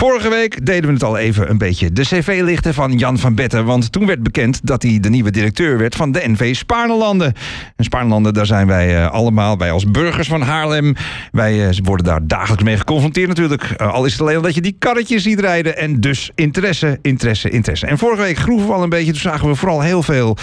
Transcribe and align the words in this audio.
Vorige 0.00 0.28
week 0.28 0.66
deden 0.66 0.86
we 0.86 0.92
het 0.92 1.02
al 1.02 1.16
even 1.16 1.50
een 1.50 1.58
beetje 1.58 1.92
de 1.92 2.02
cv 2.02 2.40
lichten 2.42 2.74
van 2.74 2.92
Jan 2.92 3.18
van 3.18 3.34
Betten. 3.34 3.64
Want 3.64 3.92
toen 3.92 4.06
werd 4.06 4.22
bekend 4.22 4.66
dat 4.66 4.82
hij 4.82 5.00
de 5.00 5.10
nieuwe 5.10 5.30
directeur 5.30 5.78
werd 5.78 5.96
van 5.96 6.12
de 6.12 6.22
NV 6.24 6.54
Spaarnelanden. 6.54 7.32
En 7.76 7.84
Spaarnelanden, 7.84 8.34
daar 8.34 8.46
zijn 8.46 8.66
wij 8.66 8.96
uh, 8.96 9.10
allemaal, 9.10 9.58
wij 9.58 9.70
als 9.70 9.90
burgers 9.90 10.28
van 10.28 10.40
Haarlem. 10.40 10.94
Wij 11.32 11.68
uh, 11.68 11.76
worden 11.82 12.06
daar 12.06 12.26
dagelijks 12.26 12.62
mee 12.62 12.76
geconfronteerd 12.76 13.28
natuurlijk. 13.28 13.74
Uh, 13.80 13.92
al 13.92 14.04
is 14.04 14.12
het 14.12 14.20
alleen 14.20 14.42
dat 14.42 14.54
je 14.54 14.60
die 14.60 14.76
karretjes 14.78 15.22
ziet 15.22 15.40
rijden. 15.40 15.76
En 15.76 16.00
dus 16.00 16.30
interesse, 16.34 16.98
interesse, 17.02 17.50
interesse. 17.50 17.86
En 17.86 17.98
vorige 17.98 18.22
week 18.22 18.38
groeven 18.38 18.66
we 18.66 18.74
al 18.74 18.82
een 18.82 18.88
beetje. 18.88 19.12
Toen 19.12 19.20
zagen 19.20 19.48
we 19.48 19.54
vooral 19.54 19.80
heel 19.80 20.02
veel 20.02 20.36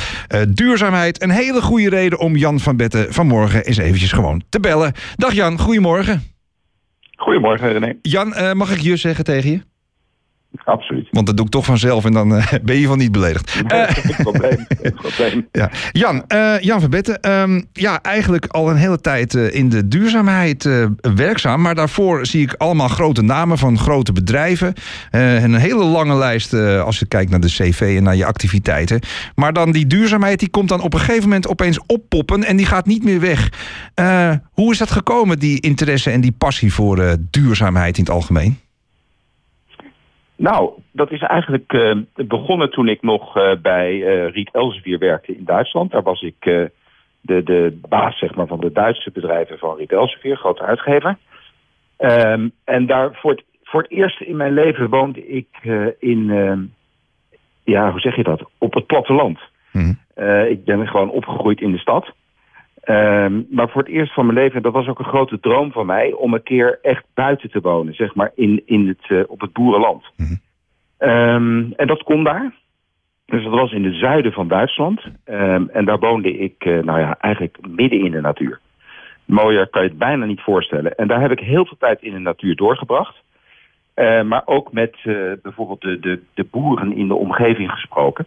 duurzaamheid. 0.50 1.22
Een 1.22 1.30
hele 1.30 1.62
goede 1.62 1.90
reden 1.90 2.20
om 2.20 2.36
Jan 2.36 2.60
van 2.60 2.78
Betten 2.78 3.14
vanmorgen 3.14 3.66
eens 3.66 3.78
eventjes 3.78 4.12
gewoon 4.12 4.44
te 4.50 4.60
bellen. 4.60 4.94
Dag 5.16 5.34
Jan, 5.34 5.60
goedemorgen. 5.60 6.33
Goedemorgen, 7.16 7.72
René. 7.72 7.98
Jan, 8.02 8.28
uh, 8.28 8.54
mag 8.54 8.72
ik 8.72 8.80
je 8.80 8.96
zeggen 8.96 9.24
tegen 9.24 9.52
je? 9.52 9.73
Absoluut. 10.66 11.08
Want 11.12 11.28
dat 11.28 11.38
doe 11.38 11.46
ik 11.46 11.52
toch 11.52 11.66
vanzelf 11.66 12.06
en 12.06 12.14
dan 12.14 12.36
uh, 12.36 12.48
ben 12.64 12.76
je 12.76 12.88
van 12.88 12.98
niet 12.98 13.12
beledigd. 13.12 13.64
Nee, 13.68 13.86
geen 13.88 14.16
probleem. 14.16 14.66
Geen 14.82 14.94
probleem. 14.94 15.48
Ja. 15.52 15.70
Jan, 15.92 16.24
uh, 16.28 16.60
Jan 16.60 16.82
van 16.82 16.90
Betten, 16.90 17.32
um, 17.32 17.66
ja, 17.74 18.02
eigenlijk 18.02 18.46
al 18.46 18.70
een 18.70 18.76
hele 18.76 19.02
tijd 19.02 19.34
in 19.34 19.70
de 19.70 19.88
duurzaamheid 19.88 20.70
werkzaam. 21.16 21.62
Maar 21.62 21.76
daarvoor 21.76 22.26
zie 22.26 22.42
ik 22.42 22.54
allemaal 22.54 22.88
grote 22.88 23.22
namen 23.22 23.58
van 23.58 23.78
grote 23.78 24.12
bedrijven. 24.12 24.74
en 25.12 25.44
een 25.44 25.56
hele 25.56 25.84
lange 25.84 26.16
lijst 26.16 26.54
als 26.54 27.00
je 27.00 27.06
kijkt 27.06 27.32
naar 27.32 27.40
de 27.40 27.48
cv 27.48 27.94
en 27.98 28.04
naar 28.04 28.16
je 28.16 28.26
activiteiten. 28.26 29.00
Maar 29.36 29.54
dan 29.54 29.72
die 29.72 29.88
duurzaamheid, 29.88 30.40
die 30.40 30.50
komt 30.50 30.70
dan 30.70 30.82
op 30.82 30.94
een 30.94 31.00
gegeven 31.00 31.24
moment 31.24 31.48
opeens 31.48 31.80
oppoppen 31.86 32.44
en 32.44 32.58
die 32.58 32.66
gaat 32.66 32.86
niet 32.86 33.04
meer 33.04 33.20
weg. 33.20 33.50
hoe 34.52 34.72
is 34.72 34.78
dat 34.78 34.92
gekomen, 34.92 35.40
die 35.40 35.60
interesse 35.60 36.12
en 36.12 36.22
die 36.22 36.36
passie 36.38 36.74
voor 36.74 37.18
duurzaamheid 37.30 37.98
in 37.98 38.04
het 38.04 38.14
algemeen? 38.14 38.58
Nou, 40.50 40.72
dat 40.92 41.12
is 41.12 41.22
eigenlijk 41.22 41.74
uh, 41.74 41.96
begonnen 42.16 42.72
toen 42.72 42.88
ik 42.88 43.02
nog 43.02 43.38
uh, 43.38 43.52
bij 43.62 43.94
uh, 43.94 44.32
Riet 44.32 44.50
Elsevier 44.52 45.00
werkte 45.00 45.36
in 45.36 45.46
Duitsland. 45.46 45.92
Daar 45.92 46.04
was 46.04 46.22
ik 46.22 46.36
de, 47.22 47.44
de 47.44 47.80
baas 47.90 48.18
zeg 48.18 48.36
maar, 48.36 48.48
van 48.48 48.60
de 48.60 48.72
Duitse 48.72 49.12
bedrijven 49.12 49.58
van 49.58 49.78
Riet 49.78 49.92
Elsevier, 49.92 50.38
grote 50.38 50.64
uitgever. 50.64 51.18
Um, 51.98 52.52
en 52.64 52.86
daar 52.86 53.10
voor 53.14 53.32
het, 53.32 53.44
voor 53.64 53.82
het 53.82 53.92
eerst 53.92 54.22
in 54.22 54.36
mijn 54.36 54.54
leven 54.54 54.90
woonde 54.90 55.28
ik 55.28 55.48
in, 56.00 56.26
ja, 57.64 57.92
hoe 57.92 58.00
zeg 58.00 58.16
je 58.16 58.24
dat, 58.24 58.44
op 58.58 58.74
het 58.74 58.86
platteland. 58.86 59.40
Mm. 59.72 60.00
ik 60.50 60.64
ben 60.64 60.88
gewoon 60.88 61.10
opgegroeid 61.10 61.62
in 61.62 61.72
de 61.72 61.78
stad. 61.78 62.12
Um, 62.86 63.48
maar 63.50 63.70
voor 63.70 63.82
het 63.82 63.92
eerst 63.92 64.14
van 64.14 64.26
mijn 64.26 64.38
leven, 64.38 64.62
dat 64.62 64.74
was 64.74 64.88
ook 64.88 65.00
een 65.00 65.06
grote 65.06 65.40
droom 65.40 65.72
van 65.72 65.86
mij, 65.86 66.12
om 66.12 66.34
een 66.34 66.44
keer 66.44 66.80
echt 66.82 67.06
buiten 67.14 67.52
te 67.52 67.62
wonen, 67.62 67.94
zeg 67.94 68.16
maar 68.16 68.32
in, 68.36 68.62
in 68.66 68.88
het, 68.88 69.10
uh, 69.10 69.24
op 69.28 69.42
het 69.42 69.54
boerenland. 69.54 70.04
Mm 70.16 70.26
-hmm. 70.26 71.10
um, 71.10 71.74
en 71.76 71.88
dat 71.88 72.04
kon 72.04 72.24
daar. 72.24 72.54
Dus 73.26 73.44
dat 73.44 73.54
was 73.54 73.72
in 73.72 73.86
het 73.86 73.96
zuiden 73.96 74.32
van 74.32 74.48
Duitsland. 74.48 75.02
Um, 75.26 75.70
en 75.70 75.86
daar 75.86 76.00
woonde 76.00 76.38
ik, 76.38 76.66
uh, 76.66 76.84
nou 76.84 77.00
ja, 77.00 77.18
eigenlijk 77.20 77.58
midden 77.68 78.00
in 78.00 78.12
de 78.12 78.22
natuur. 78.22 78.60
Mooier 79.26 79.68
kan 79.68 79.84
je 79.84 79.90
het 79.90 79.98
bijna 79.98 80.26
niet 80.26 80.42
voorstellen. 80.42 80.96
En 80.96 81.08
daar 81.08 81.22
heb 81.22 81.32
ik 81.32 81.40
heel 81.40 81.66
veel 81.66 81.78
tijd 81.78 82.02
in 82.02 82.14
de 82.14 82.20
natuur 82.20 82.56
doorgebracht. 82.56 83.16
Uh, 83.96 84.22
maar 84.22 84.42
ook 84.46 84.72
met 84.72 84.98
bijvoorbeeld 85.42 85.82
de, 85.82 86.00
de, 86.00 86.22
de 86.34 86.44
boeren 86.52 86.96
in 86.96 87.08
de 87.08 87.16
omgeving 87.16 87.72
gesproken. 87.72 88.26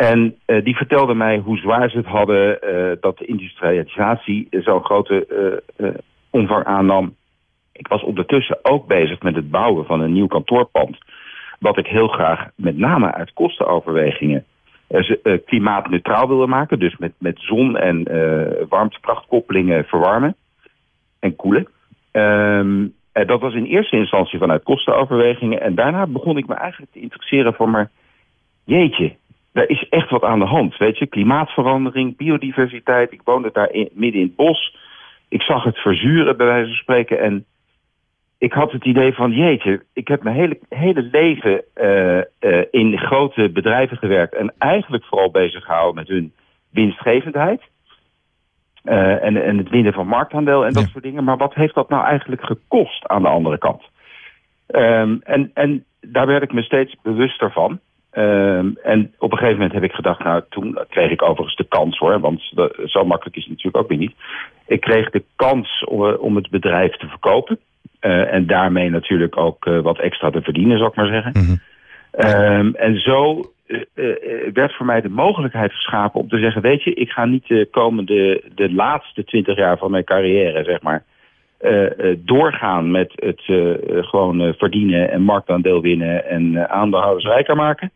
En 0.00 0.36
uh, 0.46 0.64
die 0.64 0.76
vertelde 0.76 1.14
mij 1.14 1.38
hoe 1.38 1.58
zwaar 1.58 1.90
ze 1.90 1.96
het 1.96 2.06
hadden 2.06 2.58
uh, 2.62 2.92
dat 3.00 3.18
de 3.18 3.24
industrialisatie 3.24 4.48
zo'n 4.50 4.84
grote 4.84 5.26
uh, 5.76 5.88
omvang 6.30 6.64
aannam. 6.64 7.14
Ik 7.72 7.88
was 7.88 8.02
ondertussen 8.02 8.58
ook 8.62 8.86
bezig 8.86 9.22
met 9.22 9.34
het 9.34 9.50
bouwen 9.50 9.84
van 9.86 10.00
een 10.00 10.12
nieuw 10.12 10.26
kantoorpand. 10.26 10.98
Wat 11.58 11.78
ik 11.78 11.86
heel 11.86 12.08
graag 12.08 12.48
met 12.54 12.76
name 12.76 13.12
uit 13.12 13.32
kostenoverwegingen 13.32 14.44
klimaatneutraal 15.44 16.28
wilde 16.28 16.46
maken. 16.46 16.78
Dus 16.78 16.96
met, 16.96 17.12
met 17.18 17.38
zon- 17.38 17.76
en 17.76 18.02
warmtekrachtkoppelingen 18.68 19.84
verwarmen 19.84 20.34
en 21.18 21.36
koelen. 21.36 21.68
Um, 22.12 22.94
en 23.12 23.26
dat 23.26 23.40
was 23.40 23.54
in 23.54 23.64
eerste 23.64 23.96
instantie 23.96 24.38
vanuit 24.38 24.62
kostenoverwegingen. 24.62 25.60
En 25.60 25.74
daarna 25.74 26.06
begon 26.06 26.36
ik 26.36 26.46
me 26.46 26.54
eigenlijk 26.54 26.92
te 26.92 27.00
interesseren 27.00 27.54
voor 27.54 27.68
maar... 27.68 27.90
Jeetje, 28.64 29.16
er 29.52 29.70
is 29.70 29.88
echt 29.88 30.10
wat 30.10 30.22
aan 30.22 30.38
de 30.38 30.44
hand. 30.44 30.76
Weet 30.76 30.98
je, 30.98 31.06
klimaatverandering, 31.06 32.16
biodiversiteit. 32.16 33.12
Ik 33.12 33.20
woonde 33.24 33.50
daar 33.52 33.70
in, 33.70 33.88
midden 33.92 34.20
in 34.20 34.26
het 34.26 34.36
bos. 34.36 34.76
Ik 35.28 35.42
zag 35.42 35.64
het 35.64 35.78
verzuren, 35.78 36.36
bij 36.36 36.46
wijze 36.46 36.66
van 36.66 36.76
spreken. 36.76 37.20
En 37.20 37.44
ik 38.38 38.52
had 38.52 38.72
het 38.72 38.84
idee 38.84 39.12
van, 39.14 39.30
jeetje, 39.30 39.82
ik 39.92 40.08
heb 40.08 40.22
mijn 40.22 40.36
hele, 40.36 40.58
hele 40.68 41.02
leven 41.02 41.64
uh, 41.74 42.16
uh, 42.40 42.64
in 42.70 42.98
grote 42.98 43.50
bedrijven 43.50 43.96
gewerkt. 43.96 44.34
En 44.34 44.54
eigenlijk 44.58 45.04
vooral 45.04 45.30
bezig 45.30 45.64
gehouden 45.64 45.94
met 45.94 46.08
hun 46.08 46.32
winstgevendheid. 46.70 47.62
Uh, 48.84 49.24
en, 49.24 49.44
en 49.44 49.58
het 49.58 49.68
winnen 49.68 49.92
van 49.92 50.06
marktaandeel 50.06 50.64
en 50.66 50.72
dat 50.72 50.82
ja. 50.82 50.88
soort 50.88 51.04
dingen. 51.04 51.24
Maar 51.24 51.36
wat 51.36 51.54
heeft 51.54 51.74
dat 51.74 51.88
nou 51.88 52.04
eigenlijk 52.04 52.44
gekost 52.44 53.08
aan 53.08 53.22
de 53.22 53.28
andere 53.28 53.58
kant? 53.58 53.82
Um, 54.66 55.20
en, 55.22 55.50
en 55.54 55.84
daar 56.00 56.26
werd 56.26 56.42
ik 56.42 56.52
me 56.52 56.62
steeds 56.62 56.96
bewuster 57.02 57.52
van. 57.52 57.80
Um, 58.12 58.76
en 58.82 59.14
op 59.18 59.32
een 59.32 59.38
gegeven 59.38 59.58
moment 59.58 59.72
heb 59.72 59.82
ik 59.82 59.92
gedacht, 59.92 60.24
nou 60.24 60.42
toen 60.48 60.78
kreeg 60.88 61.10
ik 61.10 61.22
overigens 61.22 61.56
de 61.56 61.68
kans 61.68 61.98
hoor, 61.98 62.20
want 62.20 62.52
zo 62.84 63.04
makkelijk 63.04 63.36
is 63.36 63.42
het 63.42 63.50
natuurlijk 63.50 63.76
ook 63.76 63.88
weer 63.88 63.98
niet. 63.98 64.14
Ik 64.66 64.80
kreeg 64.80 65.10
de 65.10 65.24
kans 65.36 65.84
om, 65.84 66.04
om 66.04 66.36
het 66.36 66.50
bedrijf 66.50 66.96
te 66.96 67.06
verkopen. 67.06 67.58
Uh, 68.00 68.32
en 68.32 68.46
daarmee 68.46 68.90
natuurlijk 68.90 69.36
ook 69.36 69.66
uh, 69.66 69.80
wat 69.80 69.98
extra 69.98 70.30
te 70.30 70.42
verdienen, 70.42 70.76
zou 70.76 70.90
ik 70.90 70.96
maar 70.96 71.06
zeggen. 71.06 71.32
Mm 71.34 71.42
-hmm. 71.46 72.58
um, 72.58 72.74
en 72.74 73.00
zo 73.00 73.50
uh, 73.66 74.16
werd 74.52 74.76
voor 74.76 74.86
mij 74.86 75.00
de 75.00 75.08
mogelijkheid 75.08 75.72
geschapen 75.72 76.20
om 76.20 76.28
te 76.28 76.38
zeggen, 76.38 76.62
weet 76.62 76.82
je, 76.82 76.94
ik 76.94 77.10
ga 77.10 77.24
niet 77.24 77.46
de 77.46 77.68
komende, 77.70 78.42
de 78.54 78.72
laatste 78.72 79.24
twintig 79.24 79.56
jaar 79.56 79.78
van 79.78 79.90
mijn 79.90 80.04
carrière, 80.04 80.64
zeg 80.64 80.82
maar, 80.82 81.04
doorgaan 82.18 82.90
met 82.90 83.12
het 83.14 83.42
uh, 83.46 83.74
gewoon 83.88 84.54
verdienen 84.58 85.10
en 85.10 85.22
marktaandeel 85.22 85.80
winnen 85.80 86.28
en 86.28 86.70
aandeelhouders 86.70 87.24
rijker 87.24 87.56
maken. 87.56 87.92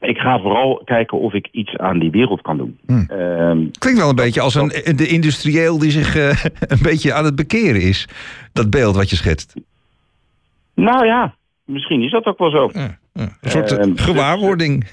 Ik 0.00 0.18
ga 0.18 0.38
vooral 0.38 0.82
kijken 0.84 1.18
of 1.18 1.32
ik 1.32 1.48
iets 1.50 1.76
aan 1.76 1.98
die 1.98 2.10
wereld 2.10 2.42
kan 2.42 2.56
doen. 2.56 2.78
Hmm. 2.86 3.10
Um, 3.10 3.70
Klinkt 3.78 4.00
wel 4.00 4.08
een 4.08 4.14
beetje 4.14 4.40
als 4.40 4.54
een, 4.54 4.68
de 4.96 5.08
industrieel 5.08 5.78
die 5.78 5.90
zich 5.90 6.14
een 6.74 6.82
beetje 6.82 7.12
aan 7.12 7.24
het 7.24 7.36
bekeren 7.36 7.80
is. 7.80 8.08
Dat 8.52 8.70
beeld 8.70 8.96
wat 8.96 9.10
je 9.10 9.16
schetst. 9.16 9.54
Nou 10.74 11.06
ja, 11.06 11.34
misschien 11.64 12.02
is 12.02 12.10
dat 12.10 12.24
ook 12.24 12.38
wel 12.38 12.50
zo. 12.50 12.70
Ja, 12.72 12.98
ja. 13.12 13.28
Een 13.40 13.50
soort 13.50 13.78
ehm, 13.78 13.96
gewaarwording. 13.96 14.86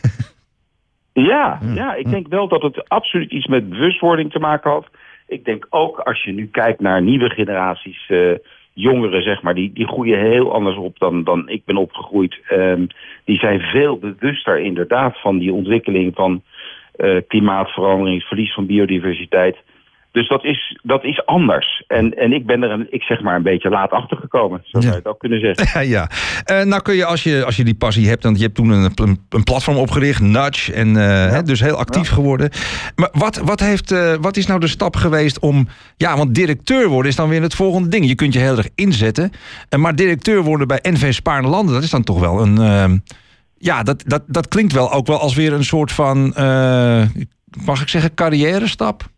Ja, 1.14 1.60
ja, 1.74 1.96
ik 1.96 2.10
denk 2.10 2.28
wel 2.28 2.48
dat 2.48 2.62
het 2.62 2.90
absoluut 2.90 3.32
iets 3.32 3.48
met 3.48 3.70
bewustwording 3.70 4.32
te 4.32 4.40
maken 4.40 4.72
had 4.72 4.88
ik 5.28 5.46
denk 5.46 5.68
ook 5.70 6.00
als 6.00 6.24
je 6.24 6.32
nu 6.32 6.48
kijkt 6.48 6.80
naar 6.80 7.02
nieuwe 7.02 7.30
generaties 7.30 8.10
uh, 8.10 8.32
jongeren, 8.74 9.22
zeg 9.22 9.42
maar, 9.42 9.56
die, 9.56 9.74
die 9.74 9.88
groeien 9.88 10.20
heel 10.20 10.54
anders 10.54 10.76
op 10.76 11.00
dan, 11.00 11.24
dan 11.24 11.50
ik 11.50 11.66
ben 11.66 11.78
opgegroeid. 11.78 12.40
Um, 12.52 12.88
die 13.26 13.40
zijn 13.40 13.60
veel 13.60 13.98
bewuster 13.98 14.60
inderdaad 14.60 15.20
van 15.22 15.38
die 15.38 15.54
ontwikkeling 15.54 16.16
van 16.16 16.42
uh, 16.98 17.18
klimaatverandering, 17.28 18.24
verlies 18.24 18.54
van 18.54 18.66
biodiversiteit. 18.66 19.58
Dus 20.18 20.28
dat 20.28 20.44
is, 20.44 20.80
dat 20.84 21.04
is 21.04 21.26
anders. 21.26 21.84
En, 21.88 22.18
en 22.18 22.34
ik 22.34 22.46
ben 22.46 22.64
er, 22.64 22.72
een, 22.72 22.88
ik 22.90 23.02
zeg 23.02 23.22
maar, 23.22 23.36
een 23.36 23.44
beetje 23.44 23.70
laat 23.70 23.92
achter 23.92 24.18
gekomen. 24.18 24.62
Zo 24.64 24.80
zou 24.82 24.92
je 24.92 24.98
het 24.98 25.08
ook 25.08 25.20
kunnen 25.20 25.40
zeggen. 25.40 25.88
ja, 25.96 26.10
uh, 26.52 26.64
nou 26.64 26.82
kun 26.82 26.96
je 26.96 27.06
als, 27.06 27.24
je, 27.24 27.46
als 27.46 27.56
je 27.56 27.64
die 27.64 27.76
passie 27.76 28.08
hebt... 28.08 28.24
want 28.24 28.38
je 28.38 28.44
hebt 28.44 28.56
toen 28.56 28.70
een, 28.70 28.92
een, 29.30 29.44
platform 29.44 29.78
opgericht, 29.78 30.22
Nudge... 30.22 30.74
en 30.74 30.88
uh, 30.88 30.94
ja. 30.96 31.30
hè, 31.30 31.44
dus 31.44 31.60
heel 31.60 31.76
actief 31.76 32.08
ja. 32.08 32.14
geworden. 32.14 32.50
Maar 32.96 33.10
wat, 33.12 33.38
wat, 33.38 33.60
heeft, 33.60 33.92
uh, 33.92 34.14
wat 34.22 34.38
is 34.38 34.48
nou 34.48 34.60
de 34.60 34.68
stap 34.68 34.96
geweest 34.96 35.40
om... 35.40 35.68
ja, 35.98 36.18
want 36.18 36.36
directeur 36.36 36.88
worden 36.88 37.12
is 37.12 37.18
dan 37.18 37.30
weer 37.30 37.42
het 37.42 37.56
volgende 37.56 37.90
ding. 37.90 38.08
Je 38.08 38.16
kunt 38.16 38.34
je 38.34 38.40
heel 38.40 38.58
erg 38.58 38.70
inzetten. 38.76 39.32
maar 39.78 39.96
directeur 39.96 40.42
worden 40.44 40.68
bij 40.68 40.80
NV 40.82 41.14
Spaarne 41.14 41.48
Landen... 41.48 41.74
dat 41.74 41.84
is 41.84 41.90
dan 41.90 42.04
toch 42.04 42.20
wel 42.20 42.42
een... 42.42 42.58
ehm, 42.58 42.98
ja, 43.58 43.84
dat, 43.84 44.04
dat, 44.06 44.24
dat 44.28 44.48
klinkt 44.48 44.74
wel 44.74 44.92
ook 44.92 45.08
wel 45.08 45.20
als 45.20 45.36
weer 45.36 45.54
een 45.54 45.64
soort 45.64 45.92
van... 45.92 46.34
mag 47.66 47.82
ik 47.82 47.88
zeggen, 47.88 48.14
carrière 48.14 48.68
stap? 48.68 49.10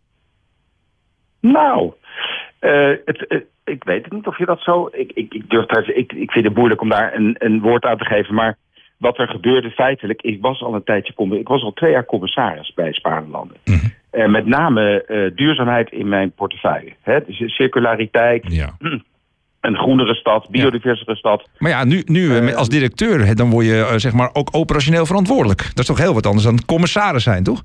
Nou, 1.40 1.92
uh, 2.60 2.96
het, 3.04 3.44
ik 3.64 3.84
weet 3.84 4.04
het 4.04 4.12
niet 4.12 4.26
of 4.26 4.38
je 4.38 4.44
dat 4.44 4.60
zo. 4.60 4.88
Ik, 4.92 5.12
ik, 5.12 5.34
ik 5.34 5.50
durf 5.50 5.66
daar. 5.66 5.88
Ik, 5.88 6.12
ik 6.12 6.30
vind 6.30 6.44
het 6.44 6.56
moeilijk 6.56 6.80
om 6.80 6.88
daar 6.88 7.14
een, 7.14 7.36
een 7.38 7.60
woord 7.60 7.84
aan 7.84 7.98
te 7.98 8.04
geven. 8.04 8.34
Maar 8.34 8.56
wat 9.00 9.18
er 9.18 9.28
gebeurde 9.28 9.70
feitelijk. 9.70 10.22
Ik 10.22 10.40
was 10.40 10.62
al 10.62 10.74
een 10.74 10.84
tijdje. 10.84 11.14
Ik 11.38 11.48
was 11.48 11.62
al 11.62 11.72
twee 11.72 11.90
jaar 11.90 12.04
commissaris 12.04 12.72
bij 12.74 12.92
Spaarlanden. 12.92 13.56
Mm 13.64 13.74
-hmm. 13.74 14.20
uh, 14.20 14.28
met 14.28 14.46
name 14.46 15.04
uh, 15.08 15.36
duurzaamheid 15.36 15.90
in 15.92 16.08
mijn 16.08 16.32
portefeuille. 16.32 16.92
Hè? 17.02 17.18
Dus 17.26 17.54
circulariteit. 17.54 18.52
Ja. 18.52 18.76
Een 19.60 19.76
groenere 19.76 20.14
stad, 20.14 20.48
biodiversere 20.50 21.10
ja. 21.10 21.16
stad. 21.16 21.48
Maar 21.58 21.70
ja, 21.70 21.84
nu, 21.84 22.02
nu 22.04 22.54
als 22.54 22.68
directeur, 22.68 23.36
dan 23.36 23.50
word 23.50 23.66
je 23.66 23.92
zeg 23.96 24.12
maar 24.12 24.30
ook 24.32 24.48
operationeel 24.52 25.06
verantwoordelijk. 25.06 25.58
Dat 25.58 25.78
is 25.78 25.86
toch 25.86 25.98
heel 25.98 26.14
wat 26.14 26.26
anders 26.26 26.44
dan 26.44 26.64
commissaris 26.64 27.22
zijn, 27.22 27.42
toch? 27.42 27.62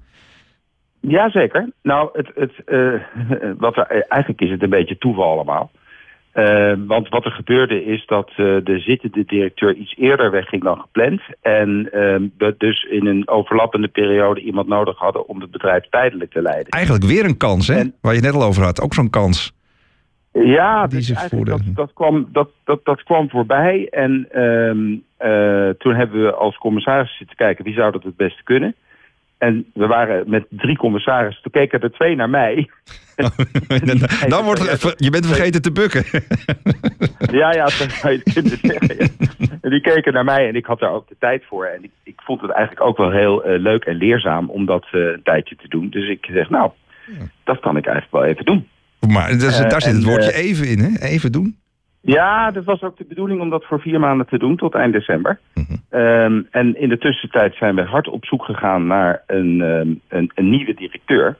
Jazeker. 1.08 1.70
Nou, 1.82 2.10
het, 2.14 2.32
het, 2.36 2.52
uh, 2.66 3.02
wat 3.66 3.78
er, 3.78 3.88
eigenlijk 4.08 4.42
is 4.42 4.50
het 4.50 4.64
een 4.64 4.70
beetje 4.70 4.98
toeval 4.98 5.32
allemaal. 5.32 5.72
Uh, 6.36 6.74
want 6.88 7.10
wat 7.10 7.26
er 7.26 7.32
gebeurde 7.32 7.86
is 7.86 8.06
dat 8.06 8.30
uh, 8.30 8.36
de 8.64 8.80
zittende 8.80 9.26
directeur 9.26 9.74
iets 9.74 9.96
eerder 9.98 10.32
wegging 10.32 10.64
dan 10.64 10.80
gepland. 10.80 11.22
En 11.42 11.70
uh, 11.86 11.92
we 12.38 12.56
dus 12.58 12.84
in 12.84 13.06
een 13.06 13.28
overlappende 13.28 13.88
periode 13.88 14.42
iemand 14.42 14.68
nodig 14.68 14.98
hadden 14.98 15.28
om 15.28 15.42
het 15.42 15.52
bedrijf 15.52 15.84
tijdelijk 15.90 16.32
te 16.32 16.42
leiden. 16.42 16.70
Eigenlijk 16.70 17.06
weer 17.06 17.26
een 17.26 17.38
kans, 17.38 17.68
hè? 17.68 17.80
En, 17.80 17.94
Waar 18.02 18.14
je 18.14 18.20
het 18.20 18.32
net 18.32 18.42
al 18.42 18.48
over 18.48 18.64
had. 18.64 18.82
Ook 18.82 18.94
zo'n 18.94 19.10
kans. 19.10 19.54
Ja, 20.32 20.88
dus 20.88 21.08
dat, 21.08 21.62
dat, 21.74 21.94
kwam, 21.94 22.28
dat, 22.32 22.50
dat, 22.64 22.86
dat 22.86 23.04
kwam 23.04 23.30
voorbij. 23.30 23.88
En 23.90 24.28
uh, 24.36 25.70
toen 25.70 25.94
hebben 25.94 26.24
we 26.24 26.34
als 26.34 26.58
commissaris 26.58 27.18
zitten 27.18 27.36
kijken 27.36 27.64
wie 27.64 27.74
zou 27.74 27.92
dat 27.92 28.04
het 28.04 28.16
beste 28.16 28.44
kunnen. 28.44 28.76
En 29.46 29.66
we 29.74 29.88
waren 29.88 30.30
met 30.30 30.46
drie 30.50 30.78
commissarissen. 30.78 31.44
Toen 31.44 31.52
keken 31.52 31.82
er 31.82 31.92
twee 31.92 32.16
naar 32.16 32.30
mij. 32.30 32.70
Dan 34.28 34.44
wordt 34.44 34.70
het, 34.70 34.94
je 34.98 35.10
bent 35.10 35.26
vergeten 35.26 35.62
te 35.62 35.72
bukken. 35.72 36.04
ja, 37.42 37.52
ja. 37.52 37.68
En 39.62 39.70
die 39.70 39.82
keken 39.82 40.14
naar 40.14 40.24
mij 40.24 40.48
en 40.48 40.56
ik 40.56 40.66
had 40.66 40.80
daar 40.80 40.92
ook 40.92 41.08
de 41.08 41.16
tijd 41.20 41.44
voor. 41.46 41.66
En 41.66 41.84
ik, 41.84 41.92
ik 42.04 42.22
vond 42.24 42.42
het 42.42 42.52
eigenlijk 42.52 42.88
ook 42.88 42.98
wel 42.98 43.12
heel 43.12 43.50
uh, 43.50 43.60
leuk 43.60 43.84
en 43.84 43.96
leerzaam 43.96 44.50
om 44.50 44.66
dat 44.66 44.86
uh, 44.92 45.02
een 45.02 45.24
tijdje 45.24 45.56
te 45.56 45.68
doen. 45.68 45.90
Dus 45.90 46.10
ik 46.10 46.26
zeg, 46.32 46.50
nou, 46.50 46.72
dat 47.44 47.60
kan 47.60 47.78
ik 47.78 47.86
eigenlijk 47.86 48.16
wel 48.16 48.26
even 48.26 48.46
doen. 48.46 48.68
Maar 49.08 49.30
dus, 49.30 49.58
daar 49.58 49.82
zit 49.82 49.94
het 49.94 50.04
woordje 50.04 50.34
even 50.34 50.68
in, 50.68 50.80
hè? 50.80 51.08
Even 51.08 51.32
doen. 51.32 51.58
Ja, 52.06 52.52
dat 52.52 52.64
was 52.64 52.82
ook 52.82 52.98
de 52.98 53.06
bedoeling 53.06 53.42
om 53.42 53.50
dat 53.50 53.66
voor 53.66 53.82
vier 53.82 54.00
maanden 54.00 54.28
te 54.28 54.38
doen, 54.38 54.56
tot 54.56 54.74
eind 54.74 54.94
december. 54.94 55.40
Mm 55.54 55.66
-hmm. 55.68 56.00
um, 56.02 56.48
en 56.52 56.80
in 56.80 56.90
de 56.90 56.98
tussentijd 56.98 57.56
zijn 57.56 57.76
we 57.76 57.82
hard 57.82 58.08
op 58.08 58.26
zoek 58.26 58.44
gegaan 58.44 58.88
naar 58.88 59.24
een, 59.28 59.62
um, 59.62 60.02
een, 60.08 60.32
een, 60.36 60.50
nieuwe 60.50 60.74
directeur. 60.74 61.38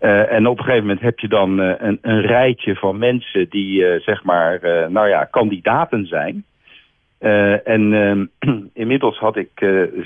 Uh, 0.00 0.32
en 0.32 0.46
op 0.46 0.58
een 0.58 0.64
gegeven 0.64 0.86
moment 0.86 1.00
heb 1.00 1.18
je 1.18 1.28
dan 1.28 1.60
uh, 1.60 1.72
een, 1.78 1.98
een, 2.02 2.20
rijtje 2.20 2.74
van 2.74 2.98
mensen 2.98 3.46
die, 3.48 3.80
uh, 3.80 4.00
zeg 4.00 4.24
maar, 4.24 4.58
nou 4.90 5.08
ja, 5.08 5.24
kandidaten 5.24 6.06
zijn. 6.06 6.44
en 7.64 7.92
um, 7.92 8.30
inmiddels 8.82 9.18
had 9.18 9.36
ik 9.36 9.50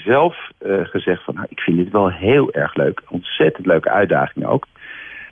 zelf 0.05 0.51
gezegd 0.83 1.25
van, 1.25 1.35
nou, 1.35 1.47
ik 1.51 1.61
vind 1.61 1.77
dit 1.77 1.91
wel 1.91 2.11
heel 2.11 2.53
erg 2.53 2.75
leuk. 2.75 3.03
Ontzettend 3.09 3.67
leuke 3.67 3.91
uitdaging 3.91 4.47
ook. 4.47 4.67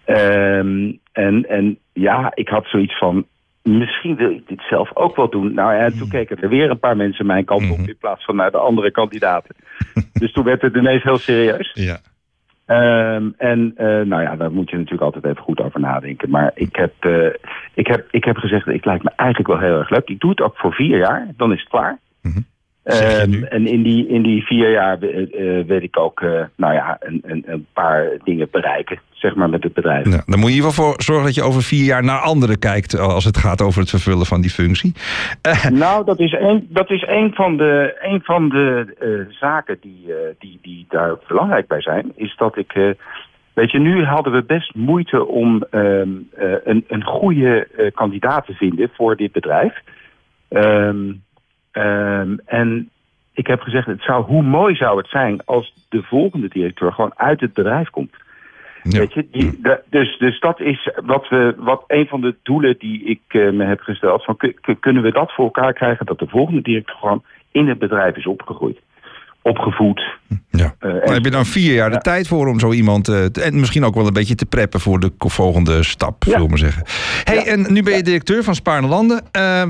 Ehm, 0.05 0.93
en, 1.13 1.49
en 1.49 1.79
ja, 1.93 2.33
ik 2.35 2.49
had 2.49 2.67
zoiets 2.67 2.99
van, 2.99 3.27
misschien 3.67 4.17
wil 4.17 4.31
ik 4.31 4.49
dit 4.49 4.61
zelf 4.69 4.97
ook 4.97 5.17
wel 5.17 5.31
doen. 5.31 5.55
Nou 5.55 5.75
ja, 5.75 5.91
toen 5.91 6.09
keken 6.09 6.41
er 6.41 6.49
weer 6.49 6.71
een 6.71 6.79
paar 6.79 6.97
mensen 6.97 7.27
mijn 7.27 7.45
kant 7.45 7.71
op... 7.71 7.79
in 7.79 7.97
plaats 7.99 8.25
van 8.25 8.37
naar 8.37 8.51
de 8.51 8.59
andere 8.59 8.91
kandidaten. 8.91 9.57
dus 10.21 10.33
toen 10.33 10.45
werd 10.45 10.63
het 10.63 10.77
ineens 10.77 11.03
heel 11.03 11.19
serieus. 11.19 11.71
Ja. 11.75 11.99
Um, 12.69 13.35
en 13.37 13.75
uh, 13.79 13.87
nou 13.87 14.23
ja, 14.23 14.37
daar 14.37 14.53
moet 14.53 14.71
je 14.71 14.77
natuurlijk 14.77 15.03
altijd 15.03 15.25
even 15.25 15.43
goed 15.43 15.61
over 15.61 15.81
nadenken. 15.81 16.31
Maar 16.31 16.51
ik 16.55 16.77
heb, 16.77 17.05
uh, 17.05 17.29
ik 17.75 17.87
heb, 17.87 18.09
ik 18.11 18.25
heb 18.25 18.37
gezegd, 18.37 18.67
ik 18.67 18.85
lijkt 18.85 19.05
me 19.05 19.11
eigenlijk 19.17 19.49
wel 19.49 19.69
heel 19.69 19.79
erg 19.79 19.91
leuk. 19.91 20.09
Ik 20.09 20.21
doe 20.21 20.31
het 20.31 20.41
ook 20.41 20.57
voor 20.57 20.73
vier 20.73 20.99
jaar, 20.99 21.29
dan 21.37 21.53
is 21.53 21.61
het 21.61 21.69
klaar. 21.69 21.99
Mm 22.23 22.33
-hmm. 22.33 22.47
Um, 22.87 23.45
en 23.45 23.67
in 23.67 23.83
die, 23.83 24.09
in 24.09 24.23
die 24.23 24.45
vier 24.45 24.71
jaar 24.71 25.03
uh, 25.03 25.67
weet 25.67 25.83
ik 25.83 25.99
ook 25.99 26.21
uh, 26.21 26.45
nou 26.57 26.75
ja, 26.75 26.97
een, 27.01 27.23
een, 27.25 27.45
een, 27.47 27.67
paar 27.73 28.09
dingen 28.25 28.49
bereiken, 28.51 28.99
zeg 29.13 29.35
maar, 29.35 29.51
met 29.51 29.63
het 29.63 29.73
bedrijf. 29.73 30.05
Nou, 30.07 30.23
dan 30.27 30.39
moet 30.39 30.55
je 30.55 30.63
geval 30.63 30.85
voor 30.85 31.03
zorgen 31.03 31.25
dat 31.25 31.35
je 31.35 31.43
over 31.43 31.63
vier 31.63 31.85
jaar 31.85 32.05
naar 32.05 32.21
anderen 32.21 32.59
kijkt 32.59 32.99
als 32.99 33.25
het 33.25 33.37
gaat 33.37 33.63
over 33.63 33.81
het 33.81 33.91
vervullen 33.91 34.27
van 34.27 34.41
die 34.41 34.51
functie. 34.51 34.93
Uh. 35.49 35.65
Nou, 35.87 36.05
dat 36.05 36.21
is 36.21 36.33
een, 36.33 36.67
dat 36.69 36.91
is 36.91 37.05
een 37.07 37.33
van 37.35 37.57
de, 37.57 37.97
een 38.01 38.21
van 38.23 38.49
de 38.49 39.27
zaken 39.41 39.79
die, 39.81 40.13
die, 40.39 40.59
die 40.63 40.87
daar 40.89 41.17
belangrijk 41.29 41.67
bij 41.67 41.81
zijn, 41.81 42.13
is 42.15 42.37
dat 42.37 42.57
ik. 42.57 42.97
Weet 43.53 43.71
je, 43.71 43.79
nu 43.79 44.05
hadden 44.05 44.33
we 44.33 44.43
best 44.43 44.75
moeite 44.75 45.27
om 45.27 45.65
um, 45.71 46.29
een, 46.65 46.85
een 46.89 47.05
goede 47.05 47.69
kandidaat 47.95 48.47
te 48.47 48.53
vinden 48.53 48.91
voor 48.95 49.17
dit 49.17 49.33
bedrijf. 49.33 49.83
Um, 50.49 51.25
Um, 51.77 52.41
en 52.45 52.91
ik 53.33 53.47
heb 53.47 53.61
gezegd, 53.61 53.87
het 53.87 54.03
zou, 54.03 54.25
hoe 54.25 54.43
mooi 54.43 54.75
zou 54.75 54.99
het 54.99 55.09
zijn 55.09 55.45
als 55.45 55.75
de 55.89 56.03
volgende 56.03 56.49
directeur 56.49 56.93
gewoon 56.93 57.13
uit 57.17 57.41
het 57.41 57.53
bedrijf 57.53 57.91
komt. 57.91 58.15
Ja. 58.83 58.99
Weet 58.99 59.13
je, 59.13 59.27
die, 59.31 59.59
de, 59.63 59.83
dus, 59.91 60.19
dus 60.19 60.41
dat 60.41 60.61
is 60.61 60.91
wat, 61.05 61.29
we, 61.29 61.55
wat 61.57 61.85
een 61.87 62.07
van 62.07 62.21
de 62.21 62.35
doelen 62.43 62.79
die 62.79 63.05
ik 63.05 63.21
uh, 63.29 63.51
me 63.51 63.65
heb 63.65 63.81
gesteld. 63.81 64.25
Van, 64.25 64.37
kunnen 64.81 65.03
we 65.03 65.13
dat 65.13 65.33
voor 65.33 65.45
elkaar 65.45 65.73
krijgen 65.73 66.07
dat 66.07 66.19
de 66.19 66.27
volgende 66.29 66.63
directeur 66.63 66.97
gewoon 66.97 67.25
in 67.51 67.69
het 67.69 67.79
bedrijf 67.79 68.17
is 68.17 68.27
opgegroeid? 68.27 68.81
Opgevoed. 69.49 70.19
Ja. 70.51 70.75
Uh, 70.81 70.93
maar 70.93 71.15
heb 71.15 71.25
je 71.25 71.31
dan 71.31 71.47
vier 71.47 71.75
jaar 71.75 71.89
de 71.89 71.95
ja. 71.95 72.01
tijd 72.01 72.29
voor 72.29 72.47
om 72.47 72.61
zo 72.61 72.73
iemand. 72.73 73.09
Uh, 73.09 73.25
te, 73.25 73.43
en 73.43 73.61
misschien 73.61 73.85
ook 73.85 73.95
wel 73.95 74.07
een 74.07 74.13
beetje 74.13 74.35
te 74.35 74.47
preppen 74.47 74.81
voor 74.81 75.01
de 75.01 75.13
volgende 75.19 75.83
stap, 75.83 76.25
ja. 76.25 76.33
zullen 76.33 76.51
we 76.51 76.59
zeggen. 76.59 76.83
hey, 77.25 77.47
en 77.47 77.73
nu 77.73 77.83
ben 77.83 77.97
je 77.97 78.03
directeur 78.03 78.45
van 78.45 78.55
Spaarne 78.55 78.89
Landen. 78.89 79.23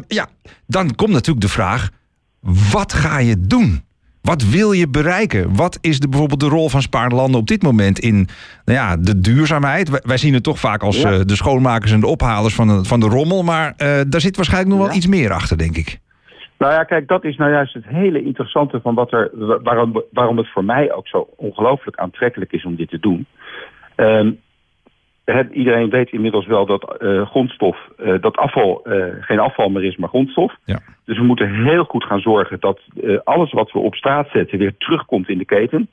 ja, 0.08 0.26
dan 0.66 0.94
komt 0.94 1.12
natuurlijk 1.12 1.46
de 1.46 1.52
vraag 1.52 1.90
wat 2.70 2.92
ga 2.92 3.18
je 3.18 3.40
doen? 3.40 3.84
Wat 4.26 4.42
wil 4.42 4.72
je 4.72 4.88
bereiken? 4.88 5.56
Wat 5.56 5.78
is 5.80 6.00
de, 6.00 6.08
bijvoorbeeld 6.08 6.40
de 6.40 6.48
rol 6.48 6.68
van 6.68 6.82
Spaarlanden 6.82 7.40
op 7.40 7.46
dit 7.46 7.62
moment 7.62 7.98
in 7.98 8.28
nou 8.64 8.78
ja, 8.78 8.96
de 8.96 9.20
duurzaamheid? 9.20 10.00
Wij, 10.02 10.16
zien 10.16 10.34
het 10.34 10.42
toch 10.42 10.58
vaak 10.58 10.82
als 10.82 11.00
ja. 11.00 11.12
uh, 11.12 11.20
de 11.24 11.36
schoonmakers 11.36 11.92
en 11.92 12.00
de 12.00 12.06
ophalers 12.06 12.54
van 12.54 12.68
de, 12.68 12.84
van 12.84 13.00
de 13.00 13.06
rommel. 13.06 13.42
Maar 13.42 13.66
uh, 13.66 14.00
daar 14.08 14.20
zit 14.20 14.36
waarschijnlijk 14.36 14.76
nog 14.76 14.86
wel 14.86 14.96
iets 14.96 15.06
meer 15.06 15.32
achter, 15.32 15.58
denk 15.58 15.76
ik. 15.76 15.98
Nou 16.58 16.72
ja, 16.72 16.84
kijk, 16.84 17.08
dat 17.08 17.24
is 17.24 17.36
nou 17.36 17.50
juist 17.50 17.74
het 17.74 17.86
hele 17.86 18.22
interessante 18.22 18.80
van 18.80 18.94
wat 18.94 19.12
er, 19.12 19.30
waarom, 19.62 20.02
waarom 20.10 20.36
het 20.36 20.52
voor 20.52 20.64
mij 20.64 20.92
ook 20.92 21.08
zo 21.08 21.28
ongelooflijk 21.36 21.96
aantrekkelijk 21.96 22.52
is 22.52 22.64
om 22.64 22.76
dit 22.76 22.88
te 22.88 22.98
doen. 22.98 23.26
Um, 23.96 24.40
het, 25.24 25.52
iedereen 25.52 25.90
weet 25.90 26.12
inmiddels 26.12 26.46
wel 26.46 26.66
dat 26.66 26.96
uh, 26.98 27.26
grondstof, 27.26 27.78
uh, 27.98 28.20
dat 28.20 28.36
afval 28.36 28.82
uh, 28.84 29.04
geen 29.20 29.38
afval 29.38 29.68
meer 29.68 29.84
is, 29.84 29.96
maar 29.96 30.08
grondstof. 30.08 30.54
Ja. 30.64 30.78
Dus 31.04 31.18
we 31.18 31.24
moeten 31.24 31.64
heel 31.64 31.84
goed 31.84 32.04
gaan 32.04 32.20
zorgen 32.20 32.60
dat 32.60 32.80
alles 33.24 33.52
wat 33.52 33.72
we 33.72 33.78
op 33.78 33.94
straat 33.94 34.28
zetten 34.32 34.58
weer 34.58 34.76
terugkomt 34.78 35.28
in 35.28 35.38
de 35.38 35.44
keten. 35.44 35.88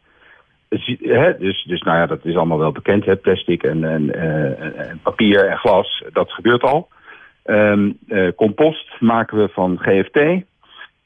Dus, 0.69 1.63
dus 1.67 1.81
nou 1.81 1.97
ja, 1.97 2.05
dat 2.05 2.25
is 2.25 2.35
allemaal 2.35 2.59
wel 2.59 2.71
bekend, 2.71 3.05
hè? 3.05 3.15
plastic 3.15 3.63
en, 3.63 3.83
en, 3.83 4.15
en, 4.89 4.99
papier 5.03 5.49
en 5.49 5.57
glas, 5.57 6.03
dat 6.13 6.31
gebeurt 6.31 6.63
al. 6.63 6.87
Um, 7.45 7.97
compost 8.35 8.99
maken 8.99 9.37
we 9.37 9.49
van 9.49 9.79
GFT. 9.79 10.45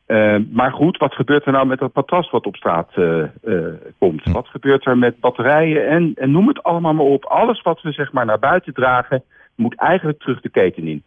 Uh, 0.08 0.38
maar 0.52 0.72
goed, 0.72 0.98
wat 0.98 1.14
gebeurt 1.14 1.46
er 1.46 1.52
nou 1.52 1.68
met 1.68 1.80
dat 1.80 1.94
matras 1.94 2.30
wat 2.30 2.46
op 2.46 2.56
straat 2.56 2.92
uh, 2.96 3.24
uh, 3.44 3.68
komt? 3.98 4.24
Hm. 4.24 4.32
Wat 4.32 4.48
gebeurt 4.48 4.86
er 4.86 4.98
met 4.98 5.20
batterijen 5.20 5.88
en, 5.88 6.12
en 6.16 6.32
noem 6.32 6.48
het 6.48 6.64
allemaal 6.64 6.94
maar 6.94 7.06
op. 7.06 7.26
Alles 7.26 7.62
wat 7.62 7.82
we 7.82 7.92
zeg 7.92 8.12
maar 8.12 8.26
naar 8.26 8.40
buiten 8.40 8.74
dragen, 8.74 9.24
moet 9.56 9.80
eigenlijk 9.80 10.20
terug 10.20 10.42
de 10.42 10.50
keten 10.50 10.88
in. 10.88 11.04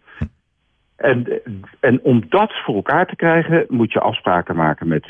En, 0.97 1.41
en 1.81 2.00
om 2.02 2.25
dat 2.29 2.52
voor 2.64 2.75
elkaar 2.75 3.06
te 3.06 3.17
krijgen, 3.17 3.64
moet 3.69 3.93
je 3.93 4.00
afspraken 4.00 4.56
maken 4.56 4.88
met, 4.88 5.06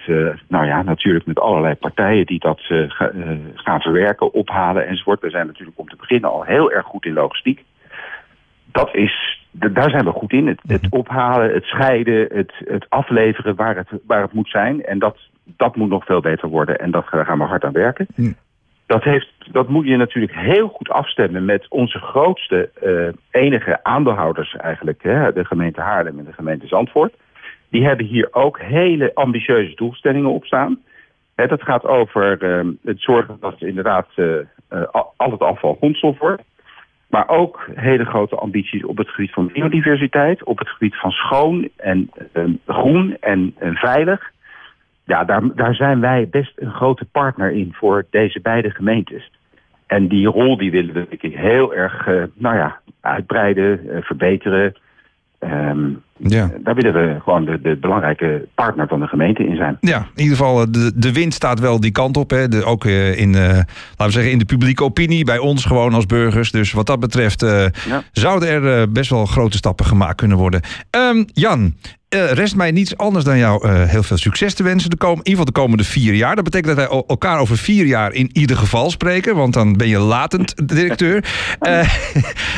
nou 0.48 0.66
ja, 0.66 0.82
natuurlijk 0.82 1.26
met 1.26 1.40
allerlei 1.40 1.74
partijen 1.74 2.26
die 2.26 2.38
dat 2.38 2.60
ga, 2.60 3.10
gaan 3.54 3.80
verwerken, 3.80 4.32
ophalen 4.32 4.86
enzovoort. 4.86 5.20
We 5.20 5.30
zijn 5.30 5.46
natuurlijk 5.46 5.78
om 5.78 5.88
te 5.88 5.96
beginnen 5.96 6.30
al 6.30 6.42
heel 6.44 6.72
erg 6.72 6.86
goed 6.86 7.04
in 7.04 7.12
logistiek. 7.12 7.64
Dat 8.64 8.94
is 8.94 9.39
daar 9.50 9.90
zijn 9.90 10.04
we 10.04 10.10
goed 10.10 10.32
in. 10.32 10.46
Het, 10.46 10.60
het, 10.66 10.86
ophalen, 10.90 11.54
het 11.54 11.64
scheiden, 11.64 12.28
het, 12.36 12.52
het 12.64 12.86
afleveren 12.88 13.54
waar 13.54 13.76
het, 13.76 13.88
waar 14.06 14.22
het 14.22 14.32
moet 14.32 14.48
zijn. 14.48 14.84
En 14.84 14.98
dat, 14.98 15.16
dat 15.44 15.76
moet 15.76 15.88
nog 15.88 16.04
veel 16.04 16.20
beter 16.20 16.48
worden. 16.48 16.78
En 16.78 16.90
dat, 16.90 17.06
daar 17.10 17.24
gaan 17.24 17.38
we 17.38 17.44
hard 17.44 17.64
aan 17.64 17.72
werken. 17.72 18.06
Dat, 18.86 19.02
heeft, 19.02 19.32
dat 19.52 19.68
moet 19.68 19.86
je 19.86 19.96
natuurlijk 19.96 20.34
heel 20.34 20.68
goed 20.68 20.90
afstemmen 20.90 21.44
met 21.44 21.66
onze 21.68 21.98
grootste 21.98 22.70
uh, 22.82 23.42
enige 23.42 23.84
aandeelhouders 23.84 24.56
eigenlijk. 24.56 25.02
Hè, 25.02 25.32
de 25.32 25.44
gemeente 25.44 25.80
Haarlem 25.80 26.18
en 26.18 26.24
de 26.24 26.32
gemeente 26.32 26.66
Zandvoort. 26.66 27.14
Die 27.68 27.84
hebben 27.84 28.06
hier 28.06 28.28
ook 28.30 28.60
hele 28.60 29.14
ambitieuze 29.14 29.74
doelstellingen 29.74 30.30
op 30.30 30.44
staan. 30.44 30.78
Hè, 31.34 31.46
dat 31.46 31.62
gaat 31.62 31.84
over 31.84 32.42
uh, 32.42 32.72
het 32.84 33.00
zorgen 33.00 33.36
dat 33.40 33.62
inderdaad 33.62 34.08
uh, 34.16 34.36
al 35.16 35.30
het 35.30 35.40
afval 35.40 35.74
grondstof 35.74 36.18
wordt. 36.18 36.42
Maar 37.10 37.28
ook 37.28 37.68
hele 37.74 38.04
grote 38.04 38.36
ambities 38.36 38.84
op 38.84 38.96
het 38.96 39.08
gebied 39.08 39.32
van 39.32 39.50
biodiversiteit, 39.52 40.44
op 40.44 40.58
het 40.58 40.68
gebied 40.68 40.96
van 40.96 41.10
schoon 41.10 41.68
en 41.76 42.10
uh, 42.34 42.44
groen 42.66 43.16
en, 43.20 43.54
en, 43.58 43.74
veilig. 43.74 44.30
Ja, 45.04 45.24
daar, 45.24 45.54
daar 45.54 45.74
zijn 45.74 46.00
wij 46.00 46.28
best 46.30 46.52
een 46.56 46.72
grote 46.72 47.04
partner 47.04 47.50
in 47.50 47.72
voor 47.72 48.06
deze 48.10 48.40
beide 48.40 48.70
gemeentes. 48.70 49.30
En 49.86 50.08
die 50.08 50.26
rol 50.26 50.56
die 50.56 50.70
willen 50.70 50.94
we 50.94 51.28
heel 51.28 51.74
erg 51.74 52.06
uh, 52.06 52.22
nou 52.34 52.56
ja, 52.56 52.80
uitbreiden, 53.00 53.80
uh, 53.86 54.02
verbeteren. 54.02 54.74
Um, 55.40 56.02
Ja. 56.22 56.50
Daar 56.62 56.74
willen 56.74 56.92
we 56.92 57.20
gewoon 57.24 57.44
de, 57.44 57.60
de 57.62 57.76
belangrijke 57.80 58.48
partner 58.54 58.88
van 58.88 59.00
de 59.00 59.06
gemeente 59.06 59.46
in 59.46 59.56
zijn. 59.56 59.76
Ja, 59.80 59.98
in 60.14 60.22
ieder 60.22 60.36
geval, 60.36 60.60
eh, 60.60 60.66
de, 60.70 60.92
de 60.94 61.12
wind 61.12 61.34
staat 61.34 61.60
wel 61.60 61.80
die 61.80 61.90
kant 61.90 62.16
op. 62.16 62.30
Hè. 62.30 62.48
De, 62.48 62.64
ook 62.64 62.84
eh, 62.84 63.18
in, 63.18 63.34
eh, 63.34 63.40
laten 63.48 63.66
we 64.06 64.10
zeggen, 64.10 64.32
in 64.32 64.38
de 64.38 64.44
publieke 64.44 64.84
opinie, 64.84 65.24
bij 65.24 65.38
ons 65.38 65.64
gewoon 65.64 65.94
als 65.94 66.06
burgers. 66.06 66.50
Dus 66.50 66.72
wat 66.72 66.86
dat 66.86 67.00
betreft 67.00 67.42
eh, 67.42 67.64
Ja. 67.88 68.02
zouden 68.12 68.48
er 68.48 68.80
eh, 68.80 68.86
best 68.90 69.10
wel 69.10 69.26
grote 69.26 69.56
stappen 69.56 69.86
gemaakt 69.86 70.16
kunnen 70.16 70.36
worden. 70.36 70.60
Ehm, 70.90 71.24
Jan, 71.32 71.74
eh, 72.08 72.32
rest 72.32 72.56
mij 72.56 72.70
niets 72.70 72.96
anders 72.96 73.24
dan 73.24 73.38
jou 73.38 73.68
eh, 73.68 73.82
heel 73.84 74.02
veel 74.02 74.16
succes 74.16 74.54
te 74.54 74.62
wensen. 74.62 74.90
De 74.90 74.96
kom, 74.96 75.10
in 75.10 75.16
ieder 75.16 75.30
geval 75.30 75.44
de 75.44 75.52
komende 75.52 75.84
vier 75.84 76.14
jaar. 76.14 76.34
Dat 76.34 76.44
betekent 76.44 76.76
dat 76.76 76.88
wij 76.88 77.02
elkaar 77.06 77.38
over 77.38 77.56
vier 77.58 77.86
jaar 77.86 78.12
in 78.12 78.30
ieder 78.32 78.56
geval 78.56 78.90
spreken. 78.90 79.36
Want 79.36 79.54
dan 79.54 79.76
ben 79.76 79.88
je 79.88 79.98
latend 79.98 80.54
directeur. 80.74 81.24
Eh, 81.60 81.80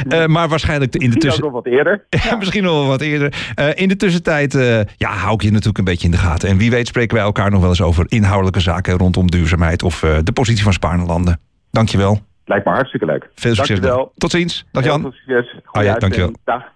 eh, 0.08 0.26
maar 0.26 0.48
waarschijnlijk 0.48 0.92
in 0.92 0.98
de 0.98 1.06
Misschien 1.06 1.28
tussen... 1.28 1.44
nog 1.44 1.52
wat 1.52 1.66
eerder. 1.66 2.04
Ja, 2.30 2.36
misschien 2.36 2.62
nog 2.62 2.86
wat 2.86 3.00
eerder. 3.00 3.51
Eh, 3.54 3.68
in 3.74 3.88
de 3.88 3.96
tussentijd 3.96 4.54
eh, 4.54 4.80
ja, 4.96 5.10
hou 5.10 5.34
ik 5.34 5.42
je 5.42 5.50
natuurlijk 5.50 5.78
een 5.78 5.84
beetje 5.84 6.04
in 6.04 6.10
de 6.10 6.16
gaten. 6.16 6.48
En 6.48 6.56
wie 6.56 6.70
weet 6.70 6.86
spreken 6.86 7.16
wij 7.16 7.24
elkaar 7.24 7.50
nog 7.50 7.60
wel 7.60 7.68
eens 7.68 7.82
over 7.82 8.04
inhoudelijke 8.08 8.60
zaken 8.60 8.98
rondom 8.98 9.30
duurzaamheid 9.30 9.82
of 9.82 10.02
eh, 10.02 10.18
de 10.24 10.32
positie 10.32 10.62
van 10.62 10.72
Spaarnelanden. 10.72 11.40
Dankjewel. 11.70 12.20
Lijkt 12.44 12.64
me 12.64 12.72
hartstikke 12.72 13.06
leuk. 13.06 13.28
Veel 13.34 13.54
succes. 13.54 13.80
Dankjewel. 13.80 14.12
Tot 14.16 14.30
ziens. 14.30 14.64
Dag 14.72 14.84
Jan. 14.84 15.00
veel 15.00 15.12
succes. 15.12 15.50
Goeie 15.64 15.88
Ah 15.88 15.94
ja, 15.94 15.98
dankjewel. 15.98 16.32
Dag. 16.44 16.62